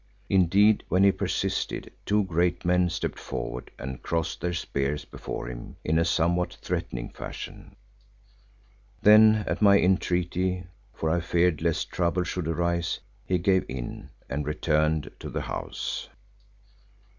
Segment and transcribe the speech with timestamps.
[0.31, 5.75] Indeed, when he persisted, two great men stepped forward and crossed their spears before him
[5.83, 7.75] in a somewhat threatening fashion.
[9.03, 10.63] Then at my entreaty,
[10.95, 16.09] for I feared lest trouble should arise, he gave in and returned to the house.